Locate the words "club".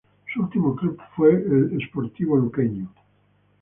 0.75-0.99